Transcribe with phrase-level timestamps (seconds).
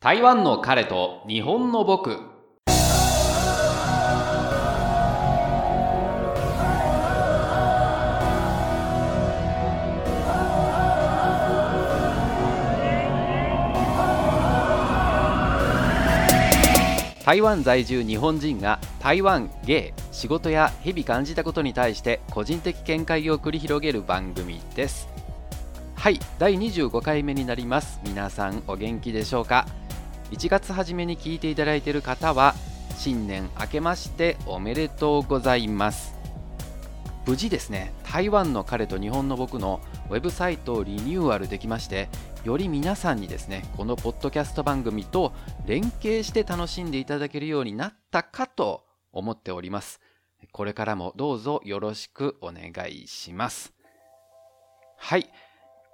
[0.00, 2.20] 台湾の彼と日本の僕。
[17.24, 25.08] 台湾在住日本人が台湾芸仕事や日々感じたことに対して個人的見解を繰り広げる番組です。
[25.96, 28.00] はい第25回目になります。
[28.04, 29.66] 皆さんお元気でしょうか？
[30.30, 32.54] 1月初めに聞いていただいている方は
[32.96, 36.18] 新年明けましておめでとうございます。
[37.26, 42.08] 無事ですね台湾の彼と日本の僕のウェブサイトをリニューアルできまして
[42.42, 45.34] より皆さんにですねこのポッドキャスト番組と
[45.66, 50.00] 連携して楽しんでいただけるようになったかと思っております。
[50.52, 53.74] これからもどうぞよろしくお願いします。
[54.96, 55.30] はい。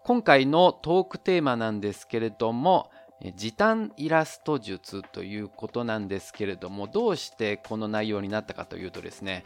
[0.05, 2.91] 今回のトークテーマなんですけれども
[3.37, 9.45] 時短イラスト術ということなんですけれどもどうしてこの内容になったかというとですね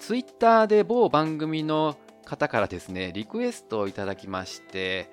[0.00, 5.10] ツイッターで某番組の方からですねリクエストをいただきまして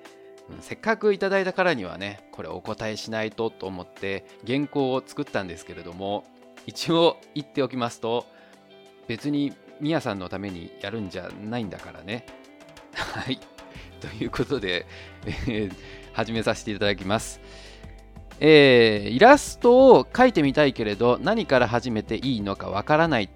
[0.60, 6.24] せっかくいただいたからにはねこれお答えしないとと思って原稿を作ったんですけれども
[6.66, 8.26] 一応言っておきますと
[9.08, 9.52] 別に
[9.82, 12.24] みやさんのためにやるんじゃないんだからね。
[12.94, 13.40] はい。
[14.00, 14.86] ということで、
[15.48, 15.70] え、
[16.12, 17.40] 始めさせていただきます。
[18.44, 23.30] えー、イラストを描いてみたいけれど何から始めていいのかわからない。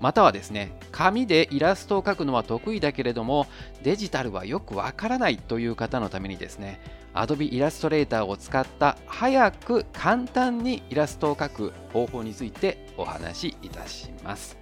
[0.00, 3.46] またはですね紙でイラストを描くのは得意だけれども
[3.82, 5.36] デジタルはよくわからない。
[5.36, 6.80] という方のためにですね
[7.12, 14.56] Adobe Illustrator を使った早く簡単にイラストを描く方法についてお話しいたします。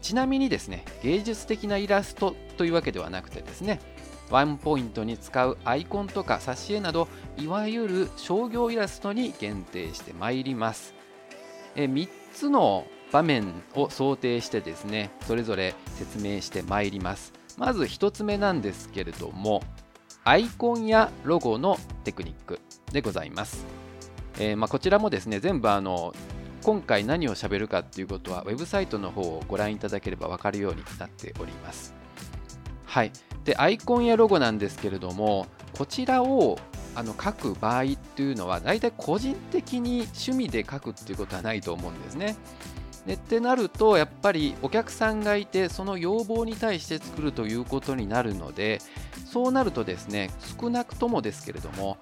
[0.00, 3.78] ちなみにですね芸術的なイラストというわけではなくてですね
[4.30, 7.08] ワンポイントに使うアイコンとか挿絵など
[7.40, 10.94] いわゆる商業イラストに限定してまいります。
[11.74, 17.32] え3つの場面を想定してですねそれぞれ説明してまいります。
[17.56, 19.62] まず1つ目なんですけれども
[20.24, 22.60] アイコンやロゴのテクニック
[22.92, 23.66] でございます、
[24.38, 26.14] えー、まあ、こちらもですね全部あの
[26.62, 31.94] 今回何を喋るかっていうことはウェブサイトの方をご覧いただければ分かるようになっております。
[32.84, 33.12] はい。
[33.44, 36.58] でアイコンやロゴなんですけれどもこちらを
[36.94, 42.36] あの書く場合っていうのは大体個人的に趣味で書くっていうことはないと思うんですね。
[43.06, 48.80] でってなるとやっぱりお客さんがいてその要望に対して作るということになるので
[49.24, 50.30] そうなるとですね
[50.60, 51.96] 少なくともですけれども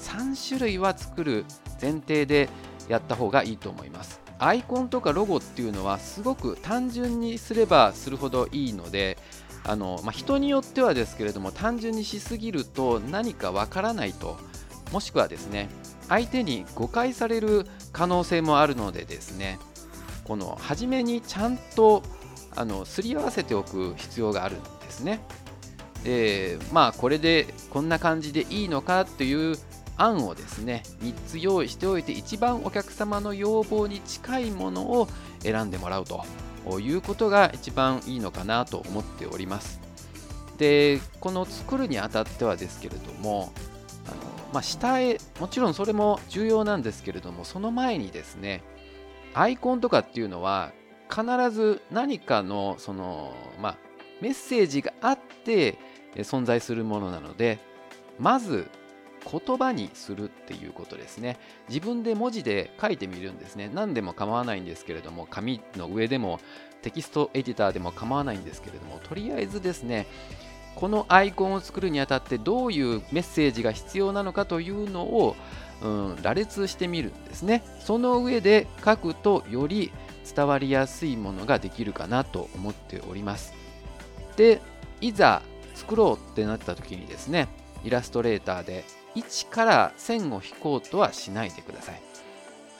[0.00, 1.44] 3種類は作る
[1.80, 2.48] 前提で
[2.88, 4.20] やった方がいいと思います。
[4.40, 9.18] アイコンとかロゴっていうのはすごく単純にすればするほどいいので
[9.64, 14.38] あの、まあ、人によってはですけれども単純にしすぎると何かわからないと
[14.92, 15.68] もしくはですね
[16.08, 19.58] 相手に誤解される可能性もあるのでですね
[20.24, 22.02] この初めにちゃんと
[22.56, 25.20] あのすり合わせておく必要があるんですね。
[26.04, 29.56] でまあこれでこんな感じでいいのかという
[29.96, 35.08] 案をですね3つ用意しておいて一番お客様の要望に近いものを
[35.40, 36.24] 選んでもらうと
[36.80, 39.80] いうことが一番いいのかなと思っております。
[40.58, 43.52] でこの作るにあたってはですけれども
[44.06, 44.16] あの、
[44.52, 48.62] まあ、下絵もちろんそれも重要なんですけれどもその前にですね
[49.34, 50.72] アイコンとかっていうのは
[51.08, 53.76] 必ず何かのその、まあ、
[54.20, 55.78] メッセージがあって
[56.16, 57.60] 存在するものなので
[58.18, 58.68] まず
[59.24, 61.38] 言葉にするっていうことですね。
[61.68, 63.70] 自分で文字で書いてみるんですね。
[63.72, 66.40] 何でも構わないんですけれども紙の上でも
[66.82, 70.06] テキストエディターでも構わないんですけれどもとりあえずですね
[70.76, 75.34] このアイコンを作るにあたってどういうメッセージが必要なのかというのを
[75.82, 77.62] うん、羅列してみるんですね。
[77.80, 79.92] その上で書くとより
[80.34, 83.54] 伝わりやすいものができるかなと思っております。
[84.36, 84.60] で
[85.00, 85.42] いざ
[85.74, 87.48] 作ろうってなった時にですね
[87.84, 88.84] イラストレーターで
[89.22, 92.02] 1から線を引こうとはしないでください。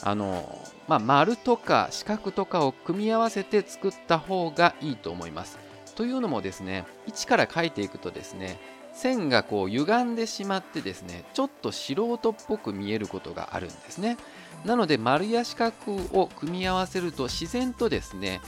[0.00, 5.58] あのまあ、丸とか四角とかを組み合わせて作った方がいいと思います。
[5.96, 8.60] というのもですね1から書いていくとですね
[8.92, 14.16] 線がこう歪んでしまってですねちょっと素人っぽく見えることがあるんですね。
[14.64, 15.74] なので丸や四角
[16.12, 18.40] を組み合わせると自然とですね、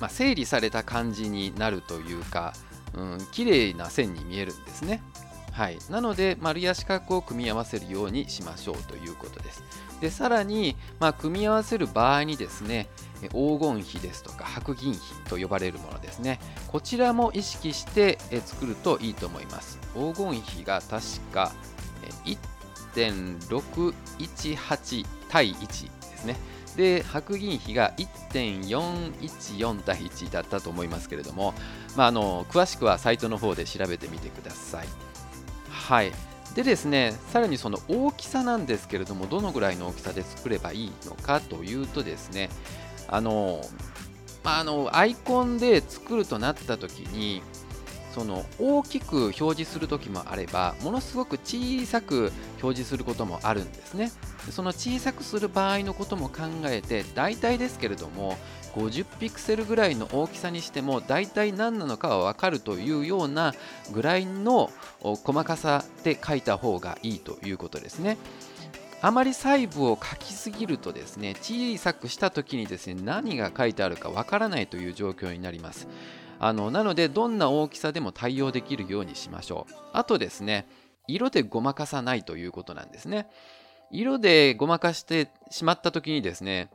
[0.00, 2.54] まあ、整理された感じになるというか、
[2.94, 5.02] うん、綺麗な線に見えるんですね。
[5.60, 9.62] はい、なので丸や四角を組み合わせるようにしましょうということです。
[10.00, 12.88] でさらに、まあ、組み合わせる場合にですね
[13.24, 18.16] 黄金比ですとか白銀比と呼ばれるものですねこちらも意識して
[18.46, 21.52] 作るといいと思います黄金比が確か
[22.94, 25.70] 1.618対1で
[26.16, 26.38] すね。
[26.74, 31.52] で白銀比が1.414対1だったと思いますけれども、
[31.96, 35.09] まあ、あの詳しくはサイトの方で調べてみてください。
[35.90, 36.12] はい。
[36.54, 42.48] でですねさらにその大きさなんですけれどもどのぐらいの大きさで作ればいいのかというとですね
[43.08, 43.60] あの、
[44.44, 47.42] まあ、あのアイコンで作るとなった時に
[48.12, 52.32] その大きく表示する時もあればものすごく小さく
[52.62, 54.12] 表示することもあるんですね。
[54.50, 58.38] その小さくする場合のことも考えて大体ですけれども
[58.74, 63.54] 50ピクセルぐらいの大きさにしても大体何なのかは分かるというような
[63.92, 64.70] ぐらいの
[65.00, 68.18] 細かさで書いた方がいいということですね。
[69.02, 75.88] あまり細部を書きすぎるとですね小さくした時にですね何が書いてあるかわからないという状況になります。
[76.38, 79.74] あのなのでどんな大きさでも対応できるようにしましょう。
[79.92, 80.66] あとですね
[81.06, 83.28] 色でごまかさないということなんですね。
[83.90, 86.70] 色でごまかしてしまった時にですね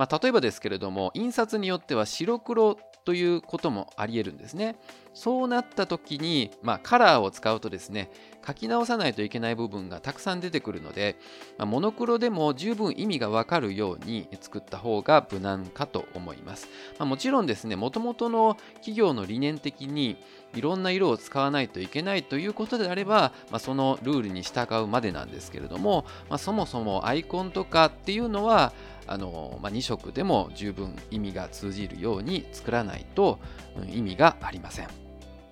[0.00, 4.76] まあ、例えばですけれども印刷によっては白黒ということもありえるんですね。
[5.12, 8.10] そうなった時に、まあ、カラーを使うとですね
[8.46, 11.16] 書き直さないといけない部分がたくさん出てくるので、
[11.58, 16.68] まあ、モノクロでも十分意味がわかるように作った方が無難かと思います。
[16.98, 20.16] まあ、もちろんですねもともとの企業の理念的に
[20.54, 28.72] いろんな色を使わないといけないということであれば、まあ、そのルールに従うまでなんですけれども、まあ、そもそもアイコンとかっていうのは
[29.06, 33.38] あの、まあ、2色でも十分意味が通じるように作らないと、
[33.76, 34.88] うん、意味がありません。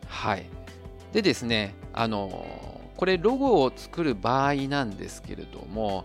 [0.06, 0.46] はい。
[1.12, 6.04] でですね、あのこれロゴを作る場合なんですけれども、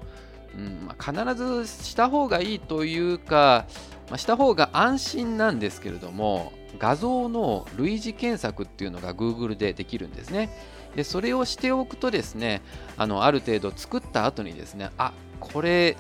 [0.56, 3.66] うんまあ、必ずした方がいいというか、
[4.10, 10.50] まあ、した方が安心なんですけれども画像の類似検索っていうのが Google でできるんですね。
[10.96, 12.62] でそれをしておくとですね
[12.98, 15.98] あのある程度作った後にですねあこれ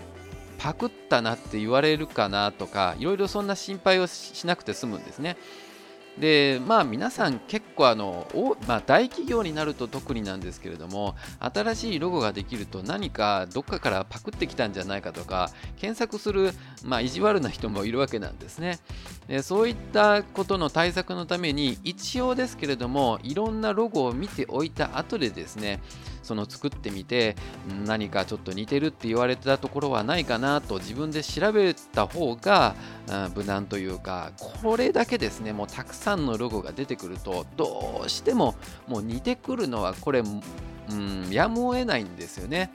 [0.57, 5.38] パクったなって言われるかなとかいろいろそんな心配をしなくて済むんですね。
[6.17, 8.27] でまあ皆さん結構あの、
[8.67, 16.51] まあ、大企業になると特になんですけれども新しいロゴができると何かどっかからパクってきたんじゃないかとか検索する、
[16.83, 18.79] まあ、意地悪な人もいるわけなんですね
[19.27, 25.81] でそういったことの対策のために一応ですけれどもいろんなロゴを見ておいた後でですね
[26.23, 27.35] その作ってみて
[27.85, 32.75] 何かちょっと似てるって言われたところはないかなと自分で調べた方が
[33.35, 38.55] 無難というかこれだけですねもうたくさんのロゴが出てくるとどうしても
[38.87, 42.71] もう似てくるのはこれ、うん、やむを得ないんですよね。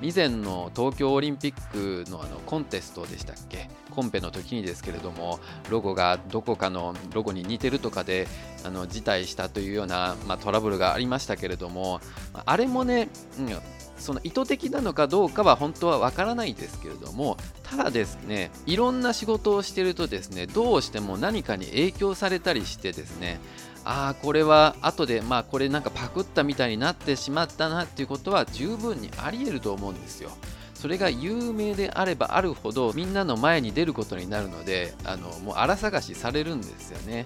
[0.00, 3.70] 以前の東京オリンピックのあのコンテストでしたっけ？
[3.92, 5.38] コンペの時にですけれども
[5.70, 8.26] ロゴがどこかのロゴに似てるとかで
[8.64, 12.00] あの辞退したというような、まあ、トラブルがありましたけれども
[12.44, 13.08] あれもね、
[13.38, 13.58] うん、
[13.98, 23.40] その意図的なのかどうかは本当はわからないですけれどもただですねいろんな仕事をしてるとですねどうしても何かに影響されたりしてですね
[23.84, 30.30] ああこれは後でまあこれなんかパクったみたいになってしまったなっていうことは十分にあり得ると思うんですよ。
[30.82, 37.24] それが有名であればあるほどみんなの前に出ることになるのであのもう荒探しされるんですよね。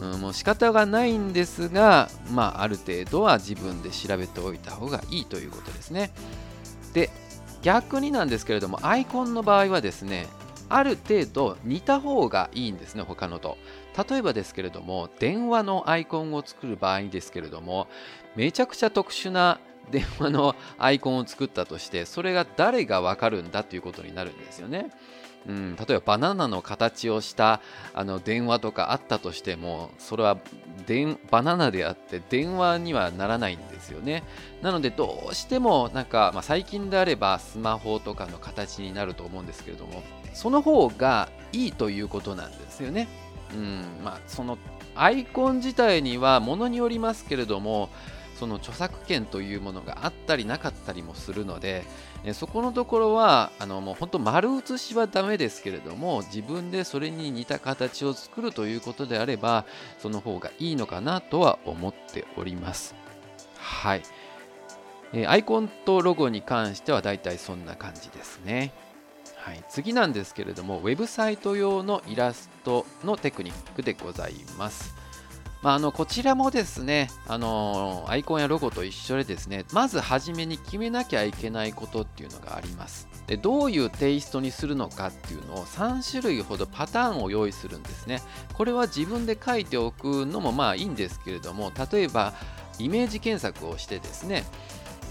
[0.00, 6.12] うん、もう仕方がないんですが、まあ、ある程度は自分で調べておいた方がいいということですね。
[6.94, 7.10] で
[7.62, 10.28] 逆になんですけれどもアイコンの場合はですね
[10.68, 13.58] ある程度似た方がいいんですね他のと
[14.08, 17.88] 例えばですけれども電話のアイコンを作る場合ですけれども
[18.36, 19.58] めちゃくちゃ特殊な
[19.90, 24.90] 電話のアイコンを作ったとしてそれが誰がわかるんだということになるんですよね。
[25.46, 27.60] うん、例えばバナナの形をした
[27.94, 30.38] あの電話とかあったとしてもそれは
[31.30, 34.22] バナナであって電話にはならないんですよね
[34.62, 43.08] なのでどうしてもなんか、まあ、最近であればスマホとかの形になると思うんですけれどもその方がいいということなんですよね
[43.54, 44.58] うんまあその
[44.94, 47.88] アイコン自体にはものによりますけれども
[48.42, 51.84] その著作権というものがあったりなかったりもするので
[52.32, 59.64] そこのところはあのもう本当丸写しはダメですけれども自分でそれに似た形を作るということであれば
[60.00, 62.96] その方がいいのかなとは思っております。
[63.58, 64.02] はい。
[65.28, 68.72] アイコンとロゴに関してはだいたいそんな感じですね。
[69.36, 75.01] はい、次なんですけれどもウェブサイト用のイラストのテクニックでございます。
[75.62, 83.08] まあ、あのこちらもですね、あのアイコンやロゴと一緒でですね、まず初めに決めなきゃいけないことっていうのがあります。
[83.28, 88.20] でどういうテイストにするのかっていうのを3種類ほどパターンを用意するんですね。
[88.54, 92.34] これは自分で書いておくのもまあいいんですけれども、例えば
[92.80, 94.44] イメージ検索をしてですね、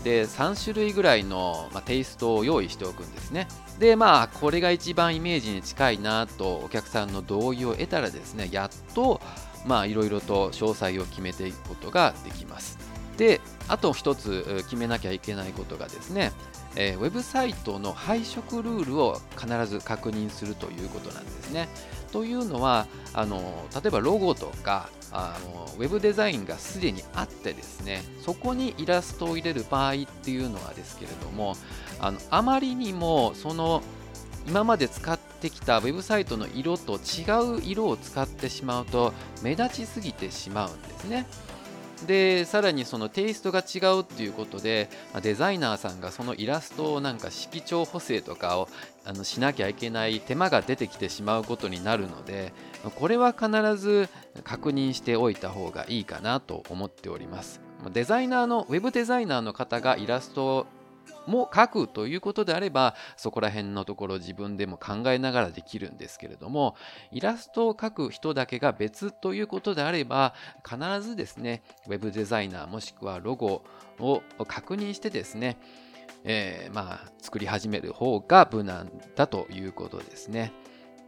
[0.03, 3.47] で3種類ぐらいの、まあ、テイストを用意しておくんですね
[3.79, 9.21] でまあこれが一番イメージに近いなとお客さんの同意を得たらですねやっと
[9.65, 12.77] まあいろいろと詳細を決めていくことができます
[13.17, 16.31] であと一つ決めなきゃいけないことがですね
[16.75, 21.67] えー、ウェブサイトの配色ルールを必ず確認するということなんですね。
[22.11, 31.55] というのはあの例えばロゴとかあのウェブデザインがすでにあってですねそこにイラストを入れる場合っていうのはですけれども
[31.99, 33.81] あのあまりにもその
[34.45, 41.25] 今まで使ってきたウェブサイトの色と違う色を使ってしまうと目立ちすぎてしまうんですね。
[42.07, 44.89] でさらにそのテイストが違うっていうことで
[45.21, 48.67] デザイナーさんがそのイラストをなんか色調補正とかを
[49.05, 52.53] あのしなきゃいけない手間が出てきてしまうことになるので
[52.95, 54.09] これは必ず
[54.43, 57.61] 確認しておいた方がいいかなと思っております
[57.93, 60.65] デザイナーのウェブデザイナーの方がイラスト
[61.27, 66.75] も書くということであればそこら辺のところ自分でも考えながらできるんですけれども
[67.11, 70.33] イラストを描く人だけが別ということであれば
[70.67, 73.63] 必ずですねウェブデザイナーもしくはロゴ
[73.99, 75.57] を確認してですね
[76.23, 80.51] えー、まあ作り始める方が無難だということですね。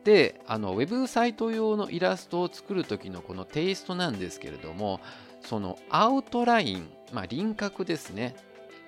[0.03, 4.99] であのウェブサイト用のイラストを作る時のこのテイストなんですけれども
[5.41, 8.35] そのアウトライン、まあ、輪郭ですね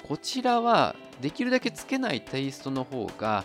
[0.07, 3.43] こちらはできるだけつけないテイストの方が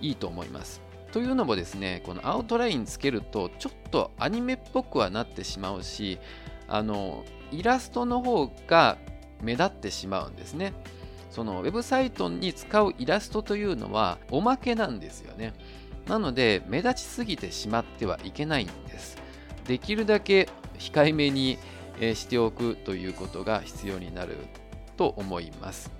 [0.00, 0.80] いいと思います。
[1.12, 6.18] というのもですね、このアウトラインつけるとちょっとアニメっぽくはなってしまうし、
[6.66, 8.96] あのイラストの方が
[9.42, 10.72] 目立ってしまうんですね。
[11.30, 15.52] そのウェブサイトに使うイラストというのはおまけなんですよね。
[16.06, 19.18] なので目立ちすぎてしまってはいけないんです。
[19.66, 20.48] できるだけ
[20.78, 21.58] 控えめに
[22.00, 24.36] しておくということが必要になる
[24.96, 25.97] と思います。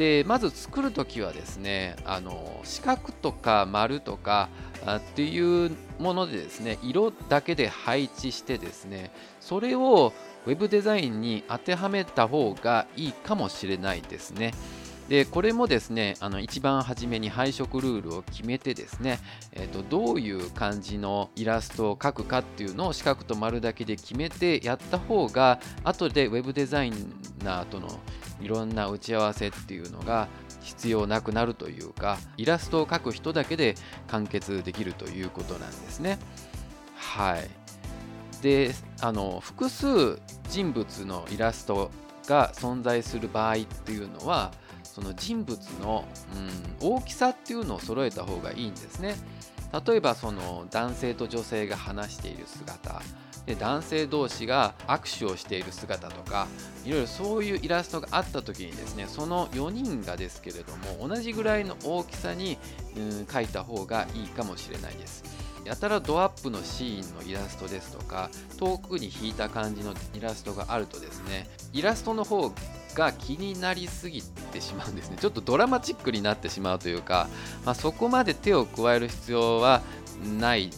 [0.00, 4.48] でまず作る時はですねあの四角とか丸とか
[4.86, 10.14] あっていうものでですね色だけで配置してですねそれを
[10.46, 14.54] ウェブデザインに当てはめた方がいいかもしれないですね。
[15.10, 19.18] でこれもですねあの一番初めに配色ルールを決めてですね、
[19.52, 27.12] えーと、どういう感じのイラストを描くかっていうのを四角と丸だけで決めてやった方が後でウェブデザイン
[27.44, 28.00] ナーとの
[28.40, 30.28] いろんな打ち合わせっていうのが
[30.60, 33.74] 必要なくなるというかイラストを描く人だけで
[34.08, 36.18] 完結できるということなんですね。
[36.96, 37.50] はい
[38.42, 40.18] であの複数
[40.48, 41.90] 人物のイラスト
[42.26, 46.04] が存在する場合っていうのはその人物の、
[46.80, 49.14] うん、大きさっていうのを揃えた方がいいんですね。
[49.86, 53.00] 例えばその男性と女性が話している姿
[53.50, 56.46] で男性同士が握手をしている姿とか
[56.84, 62.58] いろいろそういうイラストがあった時にですねその4人がですけれども同じぐらいの大きさに、
[62.96, 65.24] うん、描いた方がいいかもしれないです。
[65.64, 72.50] やたらドアップのシーンのイラストですとか遠くに引いた感じのイラストがあるとですねイラストの方
[72.94, 77.28] が気になりすぎてしまうんですねちょっとドラマチックになってしまうというか、
[77.66, 79.82] まあ、そこまで手を加える必要は
[80.38, 80.70] ない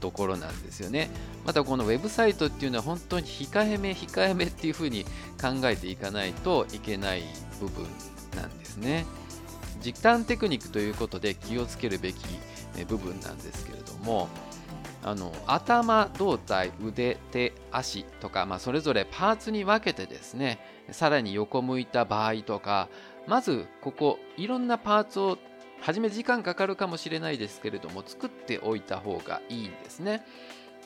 [0.00, 1.10] ところなんですよね
[1.44, 5.04] またこのウェブサイトっていうのは本当に控えめ控えめっていうふうに
[5.40, 7.22] 考えていかないといけない
[7.60, 7.86] 部分
[8.36, 9.06] なんですね
[9.84, 12.24] 実感テクニックということで気をつけるべき
[12.86, 14.28] 部分なんですけれども
[15.02, 20.58] あの頭胴体腕手足とか、まあ、それぞれパーツに分けてですね
[20.90, 22.88] さらに横向いた場合とか
[23.26, 25.38] まずここいろんなパーツを
[25.80, 30.26] 初め時間かかるかもしれないですけれども作っておいた方がいいんですね。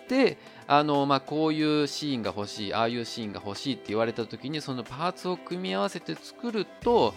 [0.08, 7.14] であの、まあ、こういうシーンが欲しいああいうシーンが欲しいって言われた時にそのパーツを組み合わせて作ると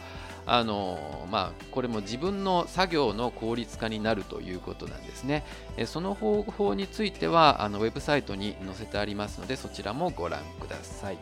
[0.50, 5.44] あのまあ、これも自分の作業の効率化になるということなんですね。
[5.86, 11.18] その方法についてはあのウェブサイトに載せてありますのでそちらもご覧ください。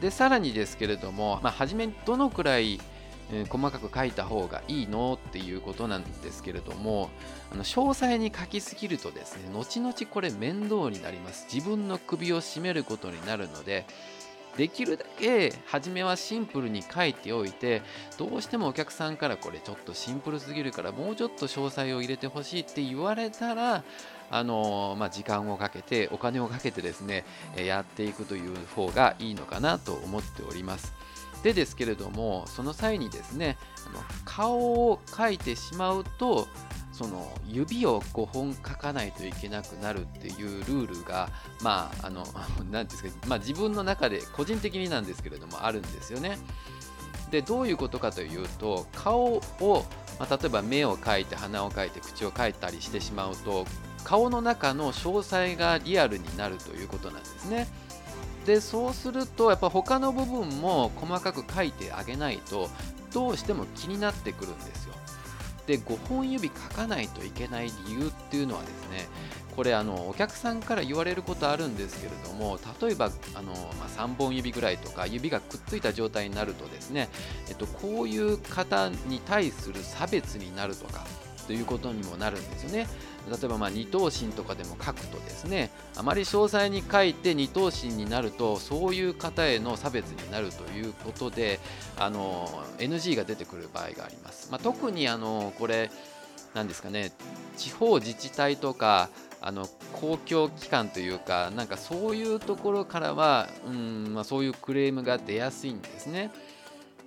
[0.00, 2.80] でさらにですけれども、まあ、初めどのくらい
[3.30, 7.10] え細かく書いた方がいいのっていうことなんですけれども
[7.52, 13.86] あの詳細に書きすぎるとですね後々これ面倒になります自分の首を絞めることになるので
[14.56, 17.80] できるだけ初めはシンプルに書いておいて
[18.18, 23.84] どうしてもお客さんからこれちょっとシンプルすぎるからもうちょっと詳細を入れてほしいって言われたら
[24.34, 30.94] あのまあ、時間をかけてお金をかけてですねやっていくという方がいいのかなと思っております。
[31.42, 36.46] でですけれどもその際にですねあの顔を描いてしまうと
[36.92, 41.30] その指を5本書かないといけなくなるっていうルールが
[41.62, 42.24] まああの
[42.70, 46.38] 何ですか、まあ、自分の中で個人的になんですけれどもあるんですよね。
[47.30, 49.86] でどういうことかというと顔を、
[50.18, 53.64] まあ、例えば目を描いて鼻を描いて口を描いたりしてしまうと
[54.04, 57.68] 顔の中の詳細がリアルになるということなんですね。
[58.46, 62.68] でそうするとやっぱ他の部分も細かく書いてあげないと
[63.12, 64.94] どうしても気になってくるんですよ。
[65.66, 69.06] で5本指書かないといけない理由っていうのはですね
[69.54, 77.08] これあのお客さんから言われることあるんですけれども例えばあの、まあ、3本指ぐらいとか指がくっついた状態になるとですね、
[77.48, 81.06] えっと、こういう方に対する差別になるとか
[81.46, 82.88] ということにもなるんですよね。
[83.30, 91.60] 例えばまあ二頭身とかでも書くとですねあまり詳細に書いて二頭身になるとそういう方への差別になるということで
[91.98, 92.48] あの
[92.78, 94.50] NG が出てくる場合があります。
[94.50, 95.90] まあ、特にあのこれ
[96.54, 97.12] 何ですかね
[97.56, 99.08] 地方自治体とか
[99.40, 106.30] あの公共機関というかなんかそういうところからはうん、まあ、そういうクレームが出やすいんですね。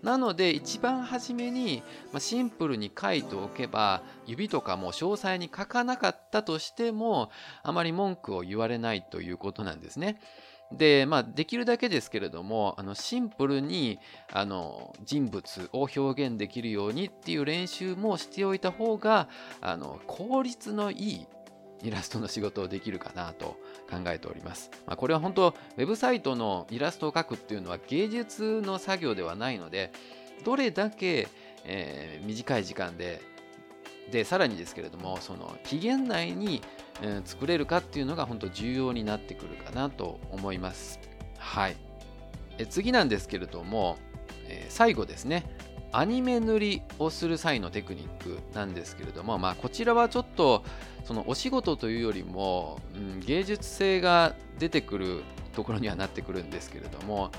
[0.06, 1.82] なので一番初めに
[2.20, 7.32] シンプルに書いておけば指とかも詳細に書かなかったとしても
[7.64, 10.22] あまり文句を言われないということなんですね。
[10.72, 14.00] で、まあ、できるだけですけれども、あのシンプルに
[14.32, 19.28] あの人物を表現できるようにっていう練習もしておいた方が
[19.60, 21.28] あの効率のいい
[21.84, 23.58] イラストの仕事をできるかなと
[23.90, 24.72] 考えております。
[24.86, 29.92] まあ、これは本当、ウェブサイトのイラストを描くっていうのは芸術の作業ではないので、
[30.44, 31.28] どれだけ、
[31.64, 33.22] えー、短い時間で、
[34.12, 36.62] で、さらにですけれども、その期限内に、
[37.02, 41.00] えー、作れるかっていうのが本当重要になってくるかなと思います。
[41.38, 41.76] はい。
[42.58, 43.98] え次なんですけれども、
[44.48, 45.44] えー、最後ですね。
[45.98, 50.64] アニメ塗りをする際のテクニックなんですけれども、まあ、こちらはちょっと
[51.06, 55.24] そのお仕事というよりも、うん、芸術性が出てくる
[55.54, 57.32] ところにはなってくるんですけれども、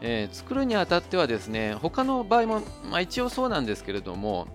[0.00, 4.48] えー、作るにあたってはですね他の場合も、まあ、一応そうなんですけれども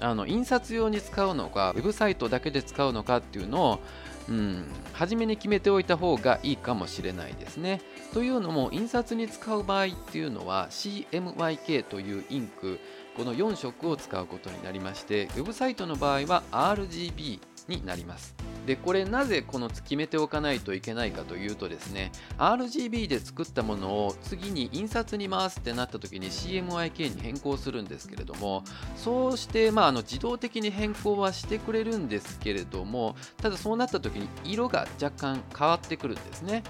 [0.00, 3.80] あの印刷用に使うのかウェブサイトだけで使うのかっていうのを、
[4.28, 7.80] うん、初めに決めておいた方がいいかもしれないですね。
[8.12, 12.78] というのも印刷に使う場合っていうのは CMYK というインク
[13.16, 18.34] この4色を使うことになりましてウェブサイトの場合は RGB になります。
[18.66, 28.64] でこれなぜこの決めておかないといけないかというとですね RGB で作ったものを次に印刷に回すってなった時に CMYK に変更するんですけれども
[28.96, 36.62] そうして、まあ、あの自動的に変更はしてくれるんですけれどもただそうなった時に色が若干変わってくるんですね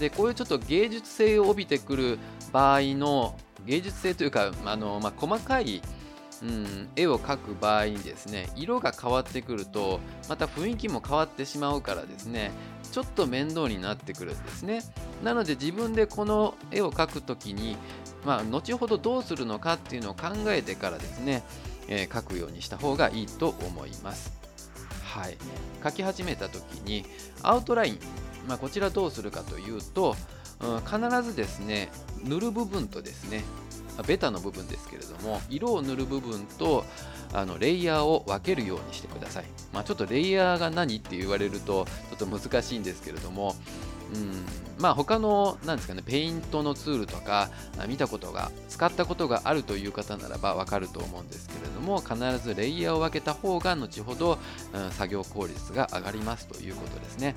[0.00, 2.18] でこういうちょっと芸術性を帯びてくる
[2.52, 5.82] 場合の芸術性というかあの、まあ、細かい
[6.42, 12.50] うん、絵を描く場合にですね色が変わってくるとまた雰囲気も変わってしまうからですね
[12.92, 14.82] ちょっと面倒になってくるんですね。
[15.22, 17.76] なので自分でこの絵を描くときに
[18.24, 21.42] まあ後ほどどうするのかっていうのを考えてからですね、
[21.88, 24.32] えー、描くようにした方がいいと思います。
[25.04, 25.36] はい。
[25.82, 27.04] 描き始めた時に
[27.42, 27.98] アウトライン、
[28.48, 30.16] まあ、こちらどうするかというと、
[30.60, 31.90] うん、必ずですね
[32.24, 33.44] 塗る部分とですね
[34.02, 36.84] ベタの部分ですけれども色を塗る部分と
[37.32, 43.54] あのレイヤーを分けるようにしてください、まあ、ちょっとレイヤーが何って言われるとちょっと難しいんですけれども
[44.14, 44.44] うん
[44.80, 47.50] まあ他のなんですかねペイントのツールとか
[47.86, 54.38] 見たことが使ったことがあるという方ならばわかると思うんですけれども必ずレイヤーを分けた方が後ほど、
[54.72, 57.36] うん、作業効率が上がりますということですね。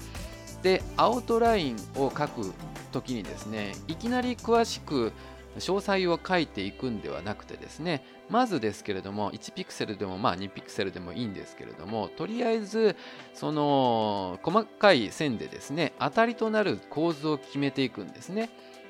[0.63, 2.53] でアウトラインを書く
[2.93, 5.11] 時にですねいきなり詳しく
[5.57, 12.95] 詳細を書いていくんではなくてですねまずですけれども1ピクセルでもまあ2ピクセルでもいいんですけれどもとりあえず
[13.33, 18.49] その細かい線でですね当たりとなる構図を決めていくんですね。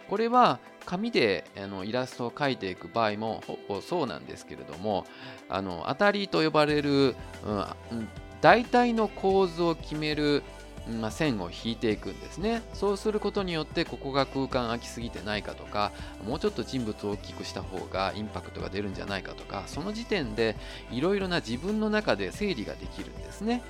[0.09, 5.05] これは紙であのイラストを描いていく場合もほぼそうなんですけれども
[5.47, 8.09] あの当たりと呼ばれる、うん、
[8.41, 10.43] 大体の構図を決める
[10.87, 12.61] まあ、線を引いていくんですね。
[12.73, 15.91] そうすることによってここが空間空きすぎてないかとか
[16.27, 20.55] もうちょっと人物を大きくした方がインパクトが出るんじゃないかとかその時点で
[20.91, 23.61] いろいろな自分の中で整理ができるんですね。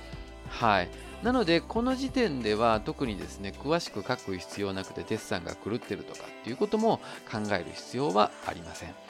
[0.48, 0.88] はい。
[1.22, 6.98] なのでこの時点では特にですね詳しく書く必要なくてデッサンが狂ってるとかっていうことも
[7.30, 9.03] 考える必要はありません。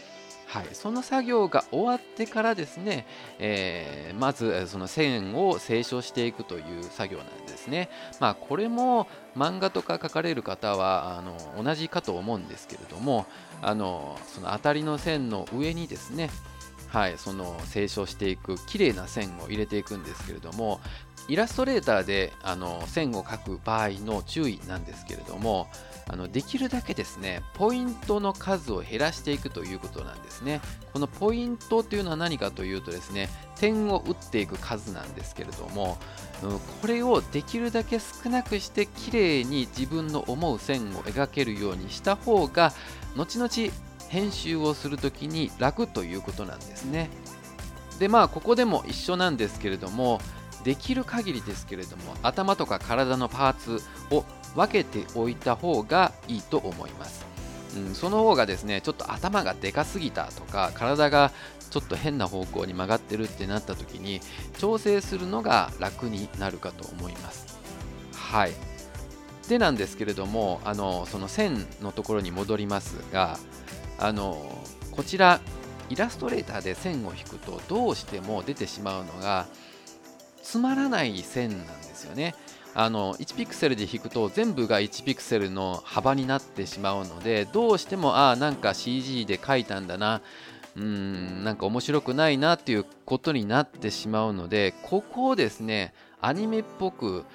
[0.46, 3.06] はい、その作業が終わってからですね、
[3.38, 7.90] えー、まずその線を清書していくという作業なんですね。
[8.20, 13.26] まあ、これも漫画とか描かれる方はあの同じかと思うんですけれども
[13.62, 16.30] あのその当たりの線の上にですね
[16.94, 20.80] はい、その清書していく綺麗な線を入れていくんですけれども
[21.26, 25.66] イラストレーターであの線を描く場合の注意なんですけれども
[26.06, 30.60] あのできるだけですねポイントの数を減らしていくということなんですね。
[30.92, 35.96] このポイントというのは何かというとですね点を打っていく数なんですけれども、
[36.80, 42.72] これをできるだけ少なくして綺麗に自分の思う線を描けるようにした方が
[43.16, 43.72] 後々
[44.08, 47.10] 編集をするときに楽ということなんですね。
[47.98, 50.20] でまあここでも一緒なんですけれども
[50.64, 57.26] できる限りですけれども頭とか体のパーツを分けておいた方がいいと思います、
[57.76, 61.32] うん、その方がですねちょっと頭がでかすぎたとか体が
[61.70, 64.20] ちょっと変な方向に曲がってるってなった時に
[64.58, 67.58] 調整するのが楽になるかと思います。
[68.12, 68.52] はい。
[69.48, 73.38] でなんですけれどもあのその線のところに戻りますが
[73.98, 75.40] あのこちら
[75.90, 79.46] イラストレーターで線を引くとどうしても出てしまうのが
[80.42, 82.34] つまらない線なんですよね。
[82.74, 90.20] あの1ピクセルで引くと全部が1ピクセルの幅になってしまうのでどうしてもああなんか CG で描いたんだな
[90.76, 97.26] うんなんか面白くないなっていうことになってしまうのでここをですねアニメっぽく、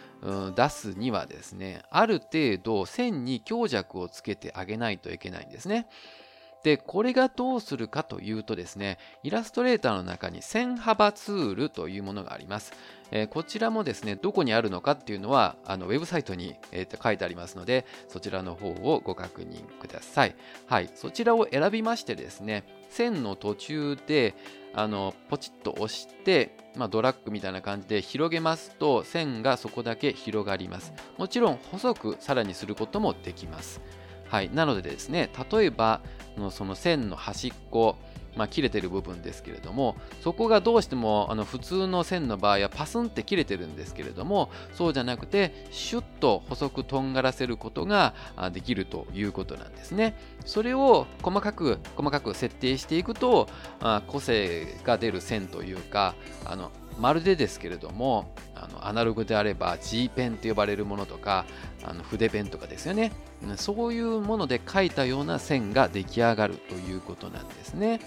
[0.55, 5.87] 出すにはですねある程度線に強弱をつけてあげないといけないんですね。
[6.63, 12.73] で、これがどうするかというとですね、イラストレーターの中に線幅ツールというものがあります。
[13.11, 20.35] えー、こちらもですね、どこにあるのかっていうのは、あのウェブサイトに、えー、と書いてありますので、そちらの方をご確認ください。
[20.67, 24.35] はい、そちらを選びましてですね、線の途中で、
[24.73, 30.93] あのポチッと押して、まあ、ドラッグみたいな感じで広げますと線がそこだけ広がります。
[31.17, 33.81] もちろん細くさらにすることもできます。
[34.29, 36.01] はい、なのでですね例えば
[36.37, 37.97] のその線の端っこ、
[38.35, 48.13] まあ、切れてる部分ですけれどもそこがどうしてもあの普通の線の場合はパスンって切れてるんですけれどもそうじゃなくてシュッと細くとんがらせることが
[48.53, 50.15] できるということなんですね。
[50.45, 53.49] それを細かく細かく設定していくと
[54.07, 56.15] 個性が出る線というか
[56.45, 61.45] あのまるでですけれどもあのアナログであれば G ペンと呼ばれるものとか
[61.83, 63.11] あの筆ペンとかですよね。
[63.55, 68.01] そういうもので描いたような線が出来上がるということなんですね。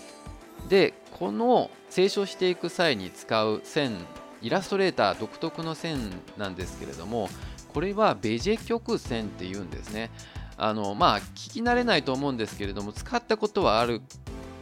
[0.68, 3.96] でこの清書していく際に使う線
[4.42, 5.98] イラストレーター独特の線
[6.36, 7.28] なんですけれども
[7.72, 10.10] これはベジェ曲線っていうんですね。
[10.58, 14.02] あのまあ聞き慣れないと思うんですけれども使ったことはある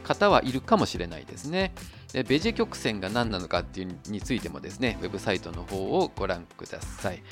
[0.02, 1.72] 方はいるかもしれないですね。
[2.12, 7.22] でベジェ曲線が何なのかっていうについてもですね、ウェブサイトの方をご覧ください。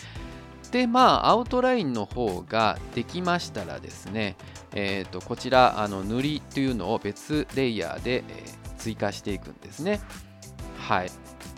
[0.70, 4.36] で、まあ、アウトラインの方ができましたらですね、
[4.74, 10.00] えー、とこちら、あの塗りというのを別レイヤーで、えー、追加していくんですね。
[10.76, 11.10] はい。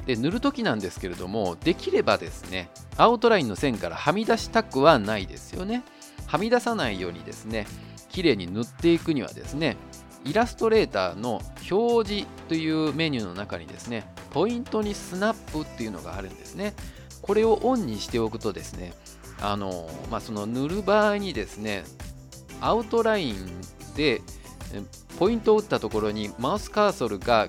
[0.06, 5.82] で、塗るときなんですけれども、できればですね、アウトラインの線からはみ出したくはないですよね。
[6.26, 7.66] はみ出さないようにですね、
[8.08, 9.76] 綺麗に塗っていくにはですね、
[10.24, 16.74] イラストレーターの表示というメニューの中にですね、ポイントにスナップっていうのがあるんですね。
[17.22, 18.92] これをオンにしておくとですね、
[19.40, 21.84] あのまあ、その塗る場合にですね、
[22.60, 23.46] アウトライン
[23.96, 24.20] で
[25.18, 27.48] ポイントを打ったところにマウスカーソルが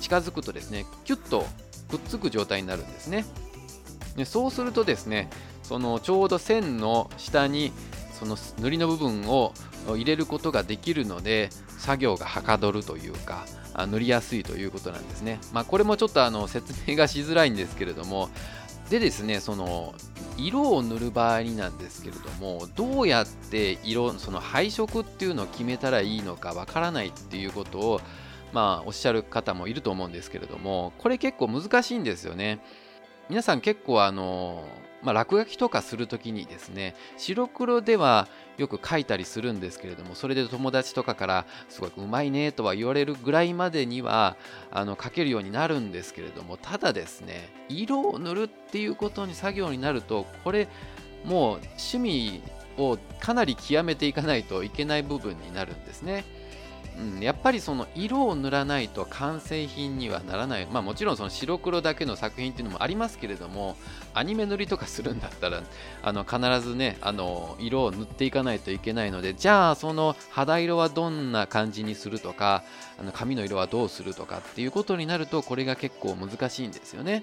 [0.00, 1.46] 近づくとですね、キュッと
[1.90, 3.24] くっつく状態になるんですね。
[4.16, 5.30] でそうするとですね、
[5.62, 7.72] そのちょうど線の下に
[8.18, 9.52] その塗りの部分を
[9.86, 13.46] を入れることができるので作業がはかどるというか
[13.86, 15.38] 塗りやすいということなんですね。
[15.52, 18.28] まあ、これもちょっとあの説明がしづらいんですけれども
[18.90, 19.94] でですねその
[20.36, 28.00] 色を塗る場合になんですけれどもどうやって色その配色っていうのを決めたらいいのかわからないっていうことを
[28.52, 32.60] まあおっしゃる方もいると思うんですけれどもこれ結構難しいんですよね。
[33.28, 34.64] 皆さん結構あの
[35.02, 38.26] まあ、落書きとかするときにですね白黒では
[38.58, 44.36] よく書いたりするんですけれどもそれで友達とかからすごくうまいねとは言われるぐらいまでには
[44.70, 50.68] あの書けるようになるんですけれどもただですね色を塗るっていうことに作業になるとこれ
[51.24, 52.42] もう趣味
[52.76, 56.24] をかなり極めていかないといけない部分になるんですね。
[56.98, 63.76] うん、やっぱりその色を塗らないと完成品にはならない、まあ、もちろんその白黒だけの作品っていうのもありますけれども
[64.14, 65.62] アニメ塗りとかするんだったら
[66.02, 72.64] あの必ずねあの色を塗っていかないといけないのでじゃあその肌色はどんな感じにするとか
[72.98, 77.22] あの髪の色はどうするとかっていうことになるとこれが結構難しいんですよね。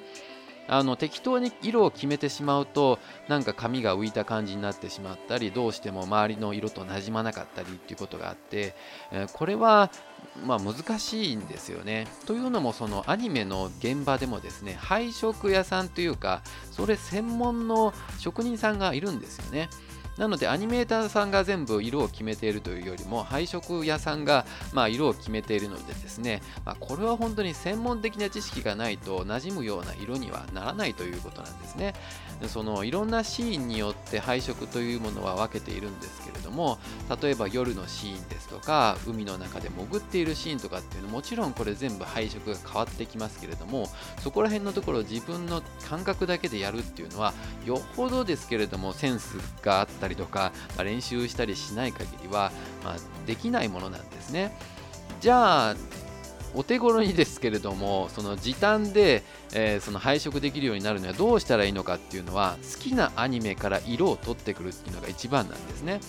[0.67, 8.75] あの適当に色を決めてしまうとなんか髪が浮いた感じになってしまったりどうしても周りの色となじまなかったりっていうことがあって、
[9.11, 9.91] えこれは
[10.43, 12.07] まあ、難しいんですよね。
[12.25, 19.69] というのもそのアニメの現場でもですね配色屋さんというかそれ専門の職人さんがいるんですよね。
[20.17, 31.93] なのでアニメーターさんが全部色を決めているというよりも配色屋さんがまあ色を決めているのでですね、まあ、これは本当に専門的な知識がないと馴染むような色にはならないということなんですね。
[32.47, 36.77] そのいろんなシーンによって配色というものは分けているんですけれども
[37.21, 43.87] 例えば夜のシーンですとか海の中で潜っているシーンとかっていうのもちろんこれ全部配色が変わってきますけれども
[44.19, 47.33] そこら辺のところ自分の感覚だけでやるっていうのは
[47.65, 52.51] よほどですけれどもセンスがあったりとか、まあ、練習したりしない限りは、
[52.83, 52.95] まあ、
[53.25, 54.55] できないものなんですね。
[55.21, 55.75] じゃあ
[56.55, 65.99] お手頃にですけれどもその時短で、えー、その配色できるようになるにはどうしたらいいのかっていうのは好きなアニメから色を取ってくるっていうのが一番なんですね。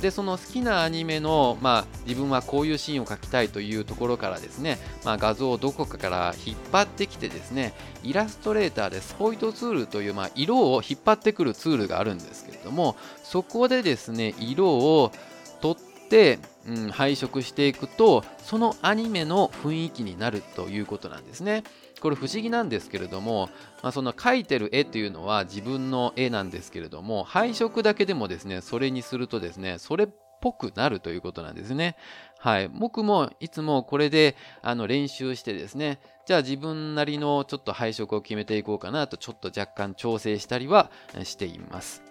[0.00, 15.12] でその好きなアニメの、まあ、自分はこういうシーンを描きたいというところからですね、まあ、画像をどこかから引っ張ってきてですねイラストレーターでスポイトツールという、まあ、色を引っ張ってくるツールがあるんですけれどもそこでですね色を
[15.60, 21.64] 取って、うん、配色していくとそのアニメの雰囲気になるということなんですね。
[22.00, 23.48] これ不思議なんですけれども、
[23.82, 30.08] まあ、その描いてる絵っていうのは自分の絵なんですけれども配色だけでもですねそれにするとですねそれっ
[30.40, 31.96] ぽくなるということなんですね。
[32.38, 40.90] はい、僕もいつもこれであの練習してですねじゃあ自分なりのちょっと配色を決めていこうかなとちょっと若干調整したりは
[41.24, 42.02] しています。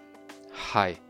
[0.52, 1.00] はい。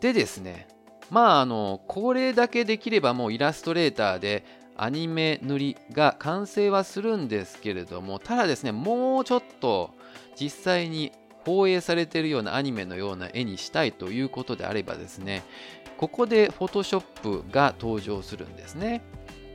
[0.00, 0.68] でですね
[1.10, 4.44] まああのこれだけできればもうイラストレーターで
[4.76, 9.90] アニメ塗りが完成はするんですけれどもただですねもうちょっと
[10.40, 11.12] 実際に
[11.44, 15.42] 放映されているようなアニメのような絵にしたいということであればですね
[15.98, 19.02] ここで Photoshop が登場するんですね。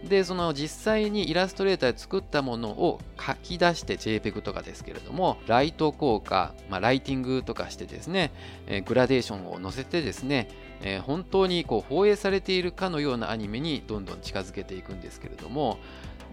[0.08, 8.32] でその実際にイラストレーターで作ったものを書き出して JPEG とかですけれどもライト効果、まあ、ライティングとかしてですね、
[8.68, 10.48] えー、グラデーションを載せてですね、
[10.86, 15.80] えー、本当にこう放映されているかのようなアニメにどんどん近づけていくんですけれども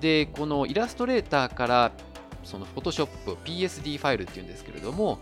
[0.00, 1.92] でこのイラストレーターから
[2.44, 3.08] その Photoshop
[3.44, 5.18] PSD ファイルっていうんですけれども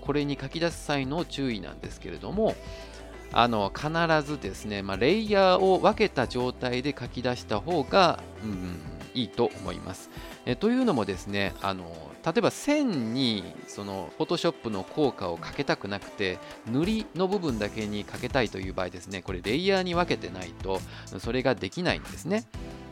[0.00, 2.56] これに書き出す際の注意なんですけれども
[3.32, 3.90] あの必
[4.28, 8.80] ずですね、まあ、レイヤーを分けた状態で書き出した方が、うん、
[9.14, 10.10] いいと思います。
[10.44, 16.38] えというのもですねあの例えば線にその Photoshop の効果をかけたくなくて
[16.70, 20.80] 塗りの部分だけにかけたいという場合ですねこれレイヤーに分けてないと
[21.18, 22.44] それができないんですね。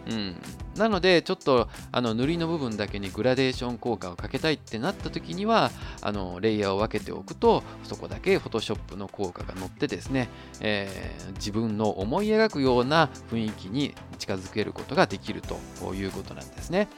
[0.08, 0.36] うん、
[0.76, 10.28] なのでちょっとあの塗りの部分だけにグラデーション効果をかけたいってなった時にはあのレイヤーを分けておくとそこだけ Photoshop の効果が乗ってですね、
[10.60, 16.88] えー、自分の思い描くような雰囲気に近づけることができるということなんですね。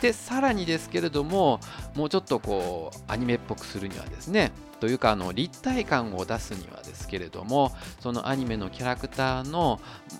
[0.00, 1.60] でさらにですけれども
[1.94, 9.78] もうちょっとこうアニメっぽくするにはですねというかあの立体感を出すにはですけれどもそのアニメのキャラクターの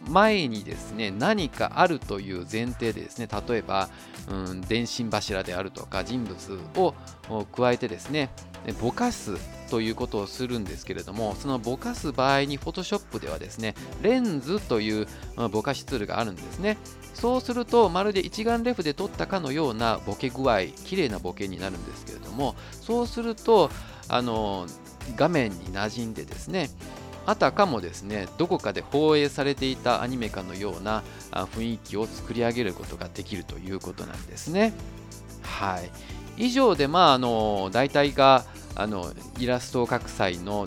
[0.09, 3.89] 前にですね何かあるという前提でですね例えば、
[4.29, 6.95] うん、電信柱であるとか人物を
[7.47, 8.29] 加えてですね
[8.81, 9.37] ぼかす
[9.71, 15.07] ということをするんですけれどもそのぼかす場合に Photoshop ではですねレンズという
[15.51, 16.77] ぼかしツールがあるんですね
[17.15, 23.71] そうするとまるで一眼レフで撮ったかのようなボケ具合綺麗なボケになるんですけれどもそうすると
[24.09, 24.67] あの
[25.17, 26.69] 画面に馴染んでですね
[27.27, 34.73] あたかもですねどこかで放映されていたアニメかのような雰囲気を作り上げることができるということなんですね。
[35.43, 35.91] はい、
[36.41, 40.67] 以上でまああの大体があのイラストを描く際の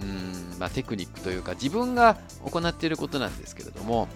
[0.00, 2.16] うん、まあ、テクニックというか自分が
[2.50, 4.08] 行っていることなんですけれども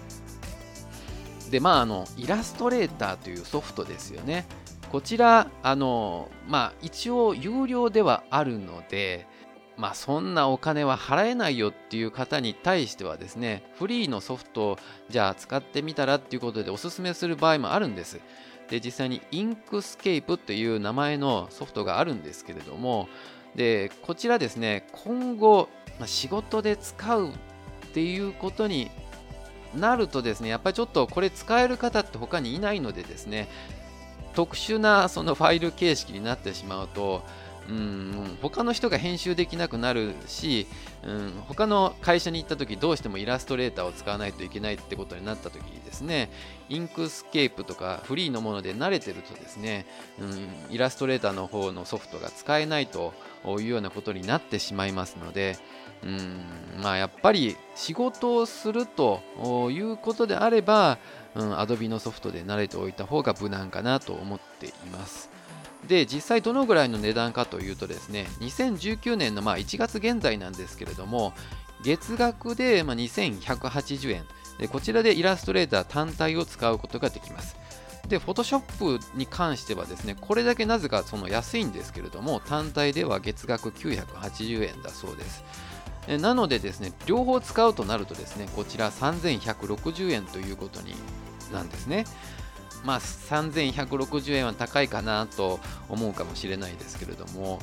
[1.51, 4.47] でまああのイラストレーターというソフトですよね
[4.95, 9.27] こちら、あの、まあ、一応有料ではあるので、
[9.75, 14.79] まあ、そんなお金は払えないよっていう方に対してはですね、フリーのソフトを
[15.09, 18.21] じゃあ使ってみたらっていうことでおすすめする場合もあるんです。
[18.69, 23.07] で、実際に Inkscape という名前のソフトがあるんですけれども、
[23.55, 27.31] で、こちらですね、今後、ま、仕事で使うっ
[27.93, 28.91] ていうことに
[29.75, 33.47] なるとですね、やっぱりちょっとこれ使える方って他にいないのでですね、
[34.33, 37.23] 特殊なそのファイル形式になってしまうと
[37.69, 40.67] うん他の人が編集できなくなるし、
[41.03, 46.29] うん、他の会社に行った時どうしてもイラストレーターを使わないといけないってことになった時にですね
[46.69, 49.85] Inkscape とかフリーのもので慣れてるとですね、
[50.19, 53.13] うん、イラストレーターの方のソフトが使えないと
[53.45, 55.57] いうようなことになってしまいますので、
[56.03, 56.41] うん
[56.81, 59.21] まあ、やっぱり仕事をすると
[59.71, 60.99] いうことであれば、
[61.33, 65.34] うん、Adobe のソフトで慣れておいた方が無難かなと思っています。
[65.87, 71.33] で実際どのぐらいの値段かというとですね2019年のま1月現在なんですけれども
[71.83, 74.23] 月額でま2180円
[74.57, 77.55] でこちらでイラストレーター単体を使うことができます
[78.07, 85.43] で、Photoshop に関してはですね、これだけなぜかその安いんですけれども、単体では月額980円だそうです。
[86.19, 90.93] なのでですね、両方使うとなるとですね、こちら3160円ということに
[91.51, 92.05] なんですね。
[92.85, 97.59] まあ、3160円は高いかなと思うかもしれないですけれども、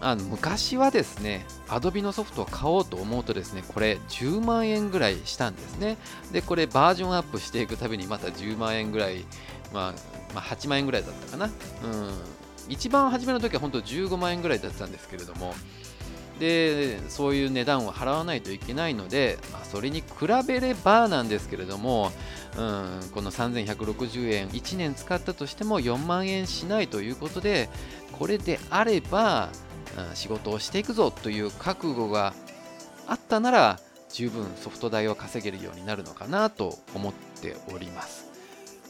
[0.00, 5.96] あの昔はですね、Adobe のソフトを買おうと思うとですね、これ10万円ぐらいしたんですね。
[6.32, 9.24] で、これバージョンアップしていくたびにまた10万円ぐらい、
[9.72, 11.46] まあ、まあ、8万円ぐらいだったかな。
[11.46, 11.50] うん。
[12.68, 15.54] 一番初めの時は本当15万円ぐらいだったんですけれども、
[16.38, 22.12] でそういう値段を払わないといけないので、まあ、それに比べればなんですけれども、
[22.58, 27.68] うん、この3160円1年使ったとしても4万円しないということで
[28.12, 29.50] これであれば、
[30.10, 32.34] うん、仕事をしていくぞという覚悟が
[33.06, 38.26] あったなら十分ソフト代を稼げるようになるのかなと思っております。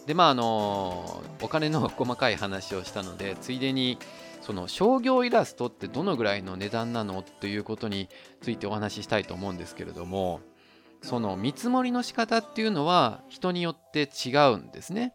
[0.06, 3.98] でまああのお金の細かい話をしたのでついでに
[4.46, 8.08] その商業イラストってどのぐらいの値段なのということに
[8.40, 10.40] ついてお話ししたいと思うんですけれども
[11.02, 15.14] その見積もりの仕方っていうのは人によって違うんですね。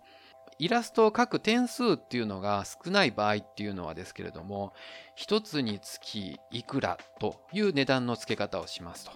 [0.59, 4.73] イラストを描く点数っていうのが少ない場合っていうのはですけれども
[5.17, 9.11] 1つにつきいくらという値段の付け方をしますと。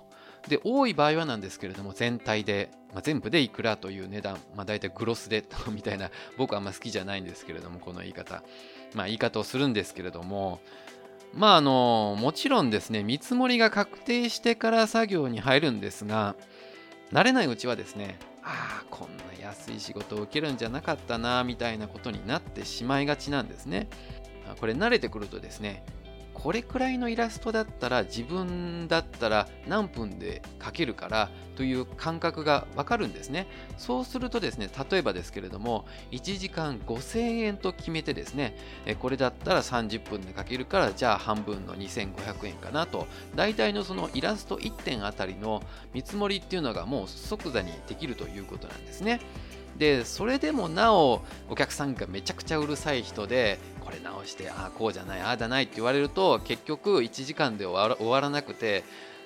[0.48, 8.44] で多い場合はなんですけれども全体で、まあ、全部でいくらという値段、まあ、大体グロスでみたいな僕はあんま好きじゃないんですけれどもこの言い方
[8.96, 10.60] まあ、言い方をするんですけれども、
[11.34, 16.36] まああのもちろんですね見積もりが確定してから作業に入るんですが
[17.12, 23.90] 慣れないうちはですねああこんな安い仕事を受けるんじゃなかったなみたいなことになってしまいがちなんですね。
[24.60, 25.84] これ慣れてくるとですね
[26.36, 33.48] これくらいのイラストだったら自分だったら何分で描けるからという感覚がわかるんですね。
[33.78, 38.56] そうするとですね、例えばですけれども、1時間5000円と決めてですね、
[39.00, 49.20] これだったら30分で描けるから、じゃあ半分の2500円かなと、大体のそのイラスト1点あたりの見積もりっていうのがもう即座にできるということなんですね。
[49.78, 58.84] でそれでもなおお客さんがめちゃくちゃうるさい人でこれ直してああこうじゃないああじゃないって言われると結局1時間で終わらなくて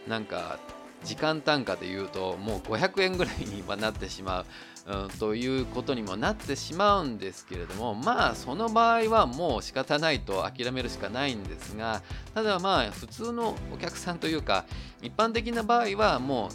[0.08, 0.60] なんか
[1.04, 4.46] 時間単価で言うともう500円ぐらいにはなってしまう、
[4.88, 12.02] うん、ということにもなってしまうんですけれどもまあその場合はもう仕方ないと諦めるしかないんですが
[12.34, 14.66] ただまあ普通のお客さんというか
[15.02, 16.52] 一般的な場合はもう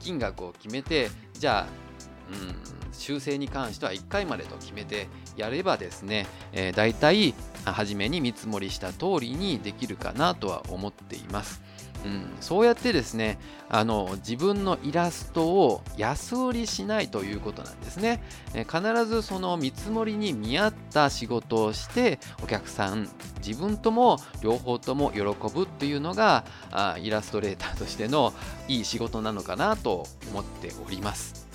[0.00, 1.87] 金額を決めてじゃあ、
[2.30, 7.32] うん修正に関しては1回までと決めてやればですね、えー、大体
[7.64, 11.62] 初めに見積もりした通りにできるかなとは思っています。
[12.04, 18.22] うん、そうやってですねあの自分のイラストを安売りしないということなんですね、
[18.54, 23.08] え必ずその見積もりに見合った仕事をしてお客さん
[23.44, 28.32] 自分とも両方とも喜ぶっていうのがあイラストレーターとしての
[28.68, 31.47] いい仕事なのかなと思っております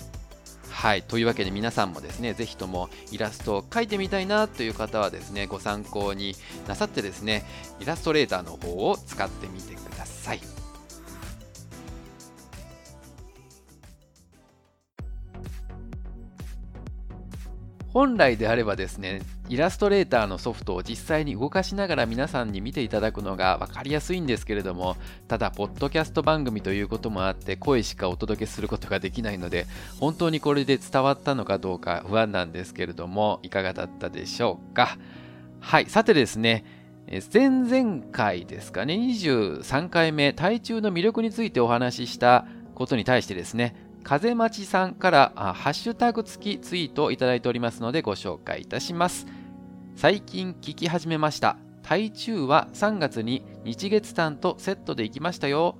[0.84, 6.36] はい、というわけで皆さんもですね、ぜひともイラストを描いてみたいなという方はですね、ご参考に
[6.68, 7.42] なさってですね、
[7.80, 10.53] イラストレーターの方を使ってみてください。
[17.94, 24.96] 本来であればですね、イラストレーターのソフトを実際に動かしながら皆さんに見ていただくのが分かりやすいんですけれども、
[25.28, 29.66] ただ、ポッドキャスト番組ということもあって声しかお届けすることができないので、
[30.00, 34.98] 本当にこれで伝わったのかどうか不安なんですけれども、いかがだったでしょうか。
[35.60, 36.64] はい、さてですね、
[37.32, 49.26] 前々回ですかね、23回目、台中の魅力についてお話ししたことに対してですね、風待ちさんからハッシュタグ付きツイートをいただいておりますのでご紹介いたします。
[49.96, 51.56] 最近聞き始めました。
[51.82, 55.78] 台中は3月に日月潭とセットで行きましたよ。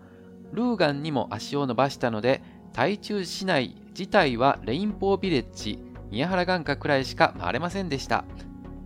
[0.53, 5.79] ルーガンにも足を伸ばしたので、台中市内自体はレインボービレッジ、
[6.11, 8.25] 宮原眼科くらいしか回れませんでした。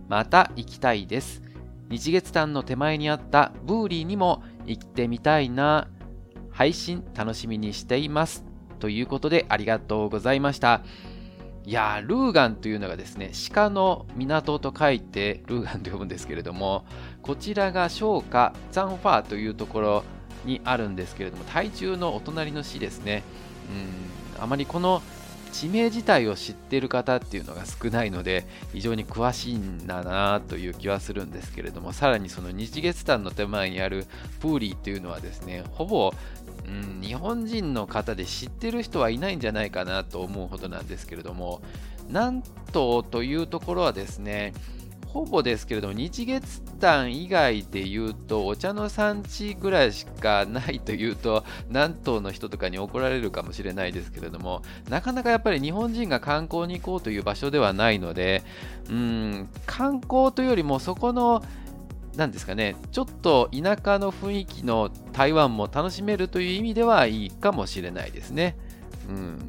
[0.09, 1.41] また行きたいです。
[1.89, 5.87] 日月潭の手前にあったブーリーにも行ってみたいな
[6.51, 8.48] 配信楽しみにしています
[8.79, 10.81] ということでありがとうございました。
[11.65, 16.83] いやルーガンというのがですね鹿の港と書いてルーガンと呼ぶんですけれども
[17.21, 20.03] こちらが商家ザンファーというところ
[20.45, 23.23] にあるんですけれども台中のお隣の市ですね。
[24.37, 25.01] うんあまりこの
[25.51, 34.05] 地名自体を知っている方っていうのが少ないので非常に詳しいんだなという気はするんですけれどもさらにその日月潭の手前にある
[34.39, 36.13] プーリーっていうのはですねほぼ、
[36.69, 41.61] うん、日本人の方で知ってる人はいないんじゃないかなと思うほどなんですけれども
[42.07, 44.53] 南東というところはですね
[45.09, 58.43] ほぼですけれども、日月潭以外で言うと、お茶の産地ぐらいしかないというと、南東の人とかに怒られるかもしれないですけれども、なかなかやっぱり日本人が観光に行こうという場所ではないので、
[58.87, 61.43] うん、観光というよりもそこの、
[62.15, 68.57] なんですかね、ちょっと田舎の雰囲気の台湾も楽しめるという意味ではいいかもしれないですね。
[69.07, 69.39] うん、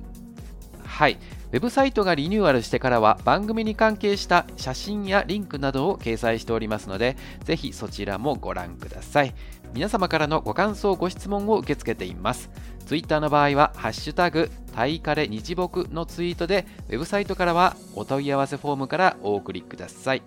[0.84, 1.18] はい。
[1.52, 9.34] ウェブサイトがリニューアルしてからは番組に関係した写真やリンクなどを掲載しておりますので、ぜひそちらもご覧ください。
[9.72, 12.50] 皆様からのご感想、ご質問を受け付けています。
[12.86, 20.22] Twitter の場合は、ハッシュタグ、タイカレ日木のツイートで、ウェブサイトからはお問い合わせフォームからお送りください。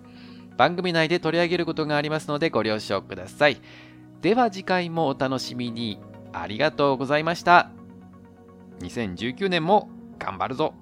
[0.56, 3.60] 番組内で取り上げることがありますのでご了承ください。
[4.20, 5.98] では次回もお楽しみに。
[6.32, 7.70] ありがとうございました。
[8.80, 9.88] 2019年も
[10.18, 10.74] 頑張るぞ。